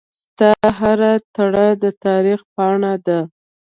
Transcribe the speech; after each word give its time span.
ستا 0.21 0.51
هره 0.79 1.13
تړه 1.35 1.67
دتاریخ 1.83 2.39
پاڼه 2.55 2.93
ده 3.05 3.19